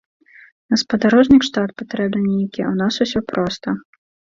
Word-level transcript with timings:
На 0.73 0.79
спадарожнік 0.83 1.47
штат 1.49 1.75
патрэбны 1.85 2.25
нейкі, 2.35 2.61
у 2.75 2.77
нас 2.83 2.93
усё 3.09 3.19
проста. 3.33 3.67